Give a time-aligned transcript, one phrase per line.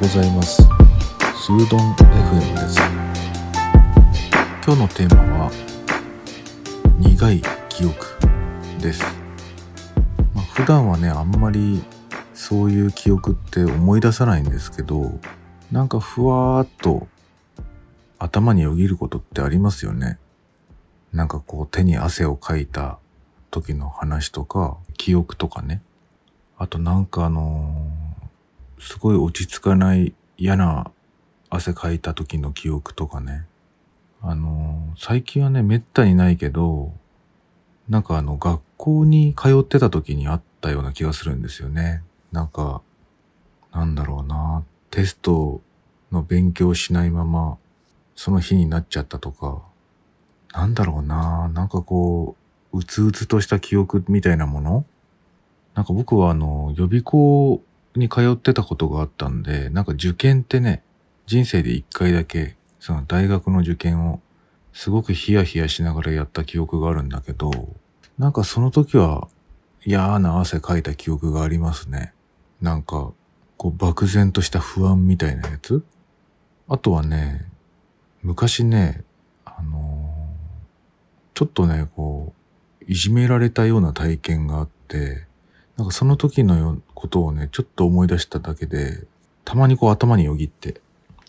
[0.00, 0.62] ございます。
[0.62, 2.80] スードン FM です。
[4.64, 5.50] 今日のテーマは
[6.98, 8.06] 苦い記憶
[8.80, 9.02] です、
[10.34, 11.82] まあ、普段はねあんまり
[12.32, 15.20] そういう記憶って思い出さないんですけど
[15.70, 17.06] なんかふわーっと
[18.18, 20.18] 頭によぎることってありますよね。
[21.12, 22.98] なんかこう手に汗をかいた
[23.50, 25.82] 時の話とか記憶とかね。
[26.56, 27.79] あとなんかあのー
[28.80, 30.90] すごい落ち着かない嫌な
[31.50, 33.46] 汗かいた時の記憶とかね。
[34.22, 36.92] あの最近はね、めったにないけど、
[37.88, 42.02] なんかあの、学校に通ってた時にあったような気がするんですよね。
[42.32, 42.82] なんか、
[43.72, 45.60] なんだろうな、テスト
[46.12, 47.58] の勉強しないまま、
[48.14, 49.62] その日になっちゃったとか、
[50.52, 52.36] なんだろうな、なんかこ
[52.72, 54.84] う、うつうつとした記憶みたいなもの
[55.74, 57.62] なんか僕はあの、予備校
[57.96, 60.82] に通ってたことがあったんで、なんか受験ってね、
[61.26, 64.20] 人生で一回だけ、その大学の受験を
[64.72, 67.50] すごくヒヤヒヤしながらやった記憶があるんだけど、
[68.18, 69.28] なんかその時は
[69.84, 72.12] 嫌な汗かいた記憶がありますね。
[72.60, 73.12] なんか、
[73.56, 75.84] こう漠然とした不安みたいなやつ
[76.66, 77.46] あとはね、
[78.22, 79.04] 昔ね、
[79.44, 80.00] あのー
[81.40, 82.34] ちょっとね、こ
[82.82, 85.26] う、いじめられたような体験があって、
[85.80, 89.06] なんかその時のことをね、ちょっと思い出しただけで、
[89.46, 90.82] たまにこう頭によぎって、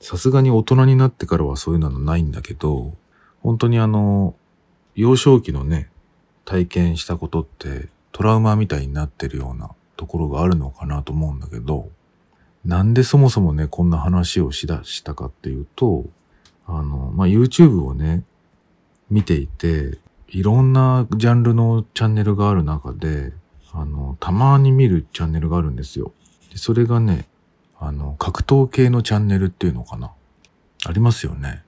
[0.00, 2.94] さすがに大人になってからはそういうのないんだけど、
[3.42, 4.36] 本当にあの、
[4.94, 5.90] 幼少期のね、
[6.44, 11.90] 体験したことってトラウマみたいになってるようなところがあるのかなと思うんだけど、
[12.64, 16.04] なんでそもそもね、こんな話をしだしたかっていうと、
[16.68, 18.22] あの、まあ、YouTube をね、
[19.10, 23.32] 見ていて、いろんなジャンルのチャンネルがある中で、
[23.76, 26.12] あの、たまに見るチャンネルがあるんですよ。
[26.50, 27.26] でそれがね、
[27.78, 30.12] あの、格闘系のチャンネルっていうのかな。
[30.86, 31.62] ありますよね。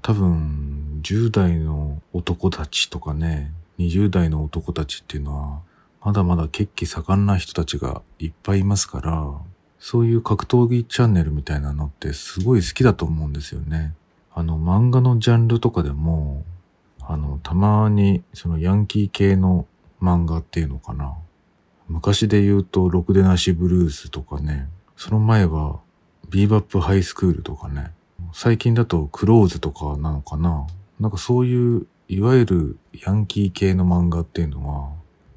[0.00, 5.60] 多分、10代の男たちとかね、20代の男たちっていうのは、
[6.04, 9.32] まだまだ血気盛んな人たちがいっぱいいますから、
[9.80, 13.94] そういう格闘技チャンネルみたいなのってすごい好きだと思うんですよね。
[14.32, 16.44] あの、漫画のジャンルとかでも、
[17.00, 19.66] あの、たまにそのヤンキー系の
[20.00, 21.16] 漫画っていうのかな。
[21.88, 25.80] 昔で言うと、ろくでなしブルースとかね、その前は、
[26.30, 27.92] ビーバップハイスクールとかね、
[28.32, 30.66] 最近だとクローズとかなのかな。
[30.98, 34.90] なんかそういう、いわゆるヤンキー系の漫画っていうのは、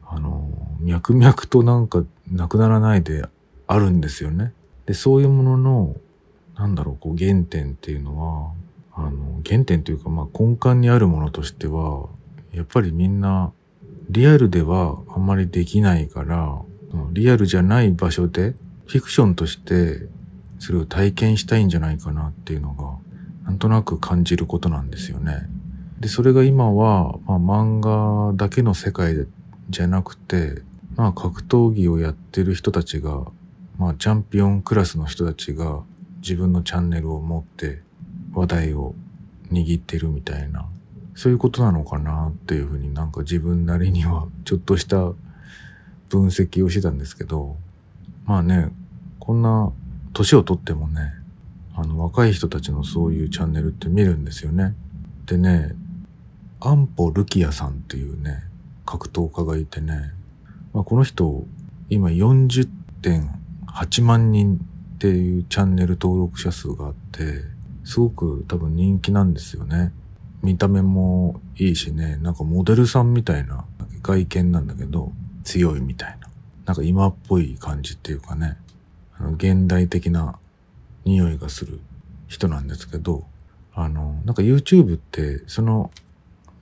[0.09, 0.49] あの、
[0.79, 3.25] 脈々となんかなくならないで
[3.67, 4.53] あるんですよね。
[4.85, 5.95] で、そういうものの、
[6.55, 8.51] なんだろう、こう原点っていうのは、
[8.93, 12.07] あの、原点というか、まあ根幹にあるものとしては、
[12.51, 13.51] やっぱりみんな、
[14.09, 16.61] リアルではあんまりできないから、
[17.11, 20.07] リアルじゃない場所で、フィクションとして、
[20.59, 22.97] それを体験したいんじゃないかなっていうのが、
[23.45, 25.49] なんとなく感じることなんですよね。
[25.99, 29.27] で、それが今は、まあ漫画だけの世界、
[29.69, 30.61] じゃなくて、
[30.95, 33.25] まあ格闘技をやってる人たちが、
[33.77, 35.81] まあチャンピオンクラスの人たちが
[36.21, 37.81] 自分のチャンネルを持って
[38.33, 38.95] 話題を
[39.51, 40.65] 握ってるみたいな、
[41.17, 44.97] そういうことなのかなっていうふうになんか自分なりにはちょっとした
[46.09, 47.57] 分析をしてたんですけど、
[48.25, 48.71] まあね、
[49.17, 49.73] こんな
[50.13, 51.15] 年をとってもね、
[51.73, 54.75] あの若い人たちのそういうチャンネルって見るんですよね。
[55.25, 55.71] でね、
[56.59, 58.43] アンポルキアさんっていうね、
[58.85, 60.11] 格闘家がいてね、
[60.71, 61.47] まあ、この人、
[61.89, 67.41] 今40.8万人っていうチャンネル登録者数があって、
[67.83, 69.91] すごく多分人気なんですよね。
[70.41, 73.65] 見た目もいいしね、なんかモデルさんみたいな
[74.03, 75.11] 外見なんだけど、
[75.43, 76.29] 強いみたいな。
[76.65, 78.57] なんか今っぽい感じっていうかね、
[79.17, 80.37] あの現代的な
[81.05, 81.79] 匂いがする
[82.27, 83.25] 人なんですけど、
[83.73, 85.91] あの、なんか YouTube ってその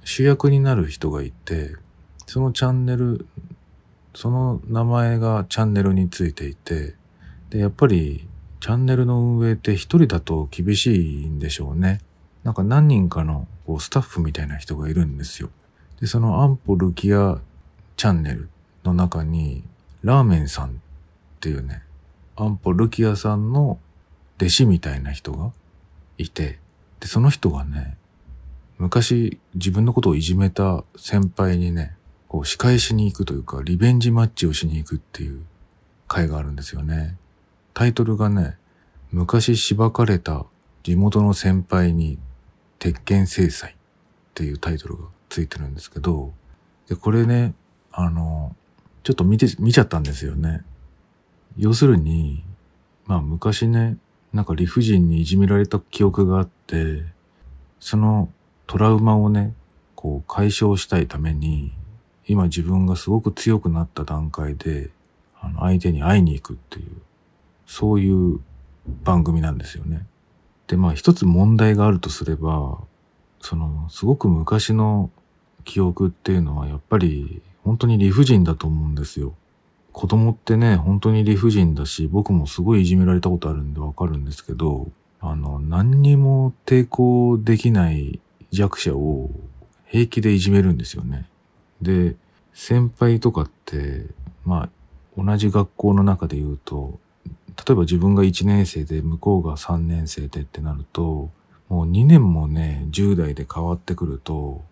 [0.04, 1.76] 主役になる人がいて、
[2.28, 3.26] そのチャンネル、
[4.14, 6.96] その名前がチャンネルについていて、
[7.50, 8.28] で、やっぱり
[8.60, 12.02] チャンネルの運営って一人だと厳しいんでしょうね。
[12.46, 15.50] なんか何人かのこうスタッフみたいな人がいるんですよ。
[16.00, 17.40] で、そのアンポルキア
[17.98, 18.50] チャンネル
[18.84, 19.64] の中に、
[20.04, 20.72] ラーメンさんっ
[21.42, 21.82] ていうね、
[22.36, 23.80] アンポルキアさんの
[24.38, 25.52] 弟子みたいな人が
[26.20, 26.60] いて、
[27.00, 27.98] で、その人がね、
[28.78, 31.96] 昔自分のことをいじめた先輩にね、
[32.28, 35.42] こう仕返しに行くというか、リベンジマッチをしに行くっていう
[36.08, 37.18] 回があるんですよね。
[37.74, 38.58] タイトルがね、
[39.12, 40.46] 昔しばかれた
[40.84, 42.20] 地元の先輩に
[42.80, 43.76] 鉄拳制裁っ
[44.34, 46.34] ていうタイトルがついてるんですけど、
[46.88, 47.54] で、これね、
[47.92, 48.56] あの、
[49.04, 50.64] ちょっと見て、見ちゃったんですよね。
[51.58, 52.44] 要するに、
[53.06, 53.98] まあ昔ね、
[54.34, 57.04] なんか理不尽にいじめられた記憶があって、
[57.80, 58.30] その
[58.68, 59.54] トラウマをね、
[59.96, 61.72] こう解消したいために、
[62.28, 64.90] 今自分がすごく強くなった段階で、
[65.40, 67.02] あの相手に会いに行くっていう、
[67.68, 68.40] そういう
[69.04, 70.06] 番組なんですよね。
[70.68, 72.80] で、まあ一つ問題があるとすれば、
[73.42, 75.12] その、すごく昔の
[75.64, 79.34] 記憶っていうのはやっぱり本当に理不尽だと思うんですよ。
[79.92, 84.90] 子供ってね、本当に理不尽だし、僕もすごいいじめられたことあるんでわかるんですけど、
[85.20, 88.20] あの、何にも抵抗できない
[88.52, 89.32] 弱者を
[89.86, 91.26] 平気でいじめるんですよね。
[91.82, 92.16] で、
[92.54, 94.06] 先輩とかって、
[94.44, 94.70] ま
[95.18, 97.00] あ、同じ学校の中で言うと、
[97.58, 101.30] 例えば自分が1年生で向こうが3年生でってなると、
[101.70, 104.64] もう2年もね、10代で変わってくると、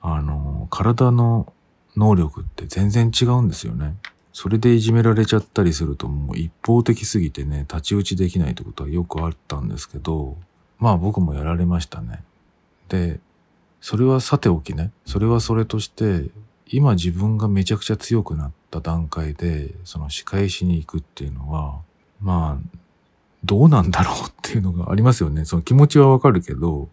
[0.00, 1.52] あの、体の
[1.96, 3.96] 能力って全然違うんですよね。
[4.32, 10.36] それでいじめられちゃったりするともう一方的すぎてね、太刀打ちできないってことはよくあったんですけど、
[10.78, 12.22] まあ僕もやられましたね。
[12.88, 13.20] で、
[13.80, 16.30] それはさておきね、それはそれとして、
[16.66, 21.80] 今自分がめちゃくちゃ強くなった段階で、その仕返しに行くっていうのは、
[22.20, 22.78] まあ、
[23.44, 25.44] どうなんだろうっていうのがありますよね。
[25.44, 26.88] その気持ちはわかるけど、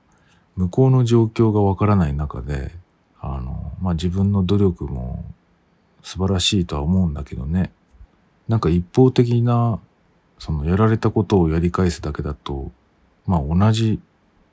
[0.56, 2.72] 向こうの状況がわからない中で、
[3.20, 5.24] あの、まあ自分の努力も
[6.02, 7.72] 素晴らしいとは思うんだけどね。
[8.48, 9.80] なんか一方的な、
[10.40, 12.72] そのやられたことをやり返すだけだと、
[13.26, 14.00] まあ同じ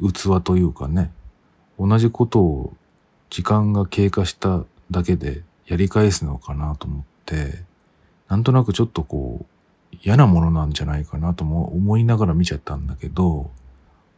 [0.01, 1.13] 器というかね、
[1.79, 2.73] 同じことを
[3.31, 7.63] 時間が経過しただけでやり返すのかなと思って、
[8.29, 9.47] なんとなくちょっとこう
[10.03, 13.51] 嫌なものなんじゃないかなとも思いながら見ちゃったんだけど、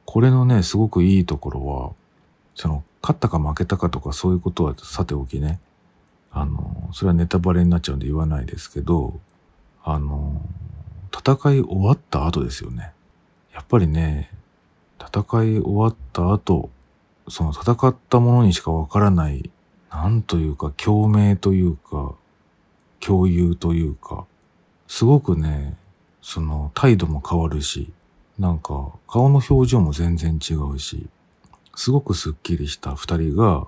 [0.04, 1.92] これのね、すごくいいところは、
[2.54, 5.60] その、勝ったか負けたかとかそういうことはさておきね、
[6.32, 9.20] あの、それはネタバレになっちゃうんで言わないですけど、
[9.84, 10.40] あの、
[11.16, 12.92] 戦い終わった後ですよね。
[13.54, 14.30] やっぱりね、
[15.00, 16.70] 戦い終わった後、
[17.28, 19.50] その戦ったものにしかわからない、
[19.90, 22.14] なんというか共鳴というか、
[23.00, 24.26] 共有というか、
[24.88, 25.76] すごくね、
[26.22, 27.92] その態度も変わるし、
[28.38, 31.08] なんか顔の表情も全然違うし、
[31.74, 33.66] すごくスッキリした二人が、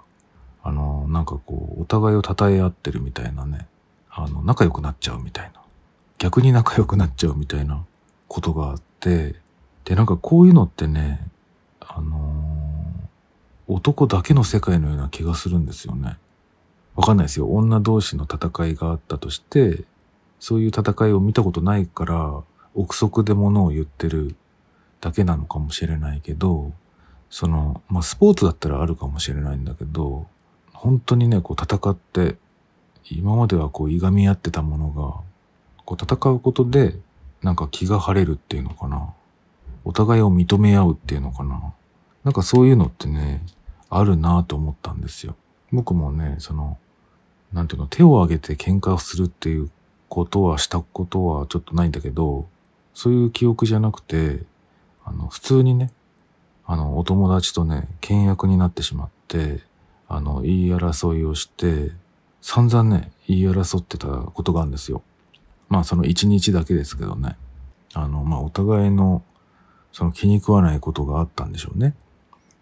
[0.63, 3.67] あの、なんかこう、お互いを称え合ってるみたいなね、
[4.11, 5.63] あの、仲良くなっちゃうみたいな。
[6.19, 7.85] 逆に仲良くなっちゃうみたいな
[8.27, 9.37] ことがあって、
[9.85, 11.21] で、なんかこういうのってね、
[11.81, 16.19] あのー、男だけの世界のような気がするんですよね。
[16.97, 17.47] わかんないですよ。
[17.55, 19.85] 女同士の戦いがあったとして、
[20.41, 22.43] そういう戦いを見たことないから、
[22.75, 24.37] 憶測で物を言ってる
[25.01, 26.73] だけなのかもしれないけど、
[27.31, 30.27] その、まあ、スポーツだったらあるかもしれないんだけど、
[30.73, 32.37] 本当にね、こう戦って、
[33.11, 35.21] 今まではこう、いがみ合ってたものが、
[35.85, 36.95] こう戦うことで、
[37.43, 39.13] なんか気が晴れるっていうのかな。
[39.85, 41.73] お互いを認め合うっていうのかな。
[42.25, 43.43] なんかそういうのってね、
[43.91, 45.35] あるなと思ったんですよ。
[45.73, 46.79] 僕もね、その、
[47.53, 49.71] なんていうの、手を挙げて喧嘩をするっていう
[50.09, 52.47] ことはしたことはちょっとないんだけど、
[52.95, 54.43] そういう記憶じゃなくて、
[55.05, 55.93] あの、普通にね、
[56.67, 59.61] あの、お友達とね、倹約になってしまって、
[60.09, 61.93] あの、言い争いをして、
[62.41, 65.03] 散々ね、言い争ってたことがあるんですよ。
[65.69, 67.37] まあその一日だけですけどね。
[67.95, 69.23] あの、まあお互いの、
[69.93, 71.95] その気に食わないことがあったんでしょうね。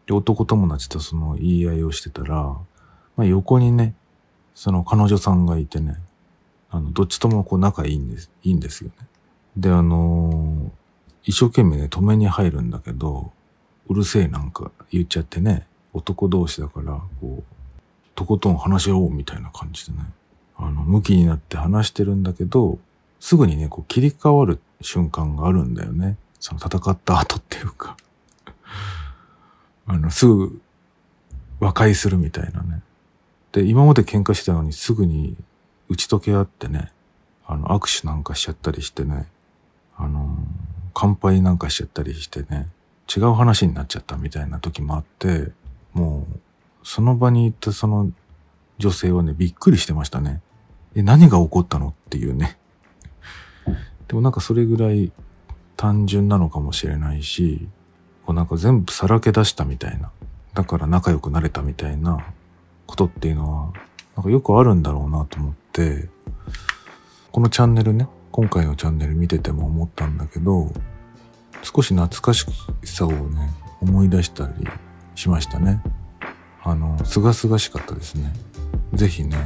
[0.06, 2.56] で、男友達とその言い合いをしてたら、
[3.16, 3.94] まあ横にね、
[4.54, 5.96] その彼女さんがいてね、
[6.70, 9.06] あの、どっちともこう仲いいんです、いいんですよね。
[9.56, 10.70] で、あのー、
[11.24, 13.32] 一生懸命ね、止めに入るんだけど、
[13.88, 17.44] うるせえなんか言っちゃってね、男同士だから、こう、
[18.14, 20.04] とことん話し合おうみたいな感じでね、
[20.56, 22.78] あの、向きになって話してるんだけど、
[23.20, 26.16] すぐにね、こう切り替わる瞬間があるんだよね。
[26.38, 27.96] その戦った後っていうか
[29.86, 30.60] あの、すぐ
[31.60, 32.82] 和解するみたいなね。
[33.52, 35.36] で、今まで喧嘩してたのにすぐに
[35.88, 36.92] 打ち解け合ってね、
[37.46, 39.26] あの、握手なんかしちゃったりしてね、
[39.96, 40.36] あの、
[40.94, 42.68] 乾杯なんかしちゃったりしてね、
[43.14, 45.52] 違う話になっちゃったみたいな時もあって、
[45.92, 46.40] もう、
[46.82, 48.10] その場に行ったその
[48.78, 50.40] 女性はね、びっくりしてましたね。
[50.94, 52.58] え、何が起こったのっていうね。
[54.08, 55.12] でもなんかそれぐらい
[55.76, 57.68] 単純なのかもしれないし、
[58.24, 60.10] こうなんか全部さらけ出したみたいな。
[60.54, 62.24] だから仲良くなれたみたいな
[62.86, 63.72] ことっていうのは、
[64.16, 66.08] なんかよくあるんだろうなと思って、
[67.30, 70.72] このチャンネルね、今回のチャンネル見てても思ったんだけど、
[71.62, 72.46] 少し懐かし
[72.84, 74.66] さをね、思い出したり
[75.14, 75.82] しましたね。
[76.62, 78.32] あの、すがすがしかったですね。
[78.94, 79.36] ぜひね、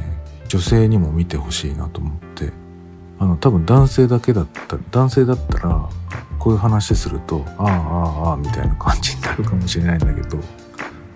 [0.47, 2.51] 女性にも見てほしいなと思って。
[3.19, 5.89] あの、多分男性だけだった、男性だったら、
[6.41, 10.39] こういう話するとああああああみたいな感じになるかもしれないんだけど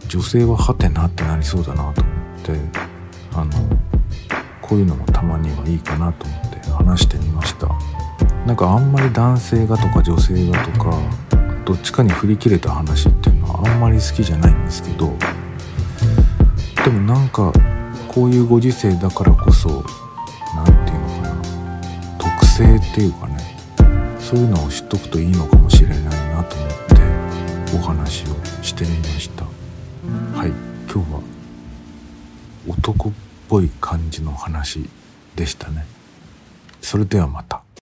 [0.08, 2.52] 女性はハテナってなりそうだなと思って
[3.36, 3.52] あの
[4.62, 7.68] こういうのもたまにはいいかなと思って話してみました。
[8.46, 10.98] なんかあんまり男性がとか女性がとか
[11.66, 15.12] どっちかに振り切れた話っていうのはあんまり好きじゃないんですけど
[16.84, 17.52] でもなんか
[18.08, 19.84] こういうご時世だからこそ
[20.56, 21.42] 何て言うのかな
[22.20, 23.58] 特性っていうかね
[24.20, 29.44] そういうのを知っとくといいのかもしれないなと思ってお話をしてみました。
[30.38, 30.52] はい
[30.92, 31.20] 今日は
[32.68, 33.12] 男っ
[33.48, 34.90] ぽい感じの話
[35.36, 35.86] でしたね。
[36.82, 37.65] それではまた。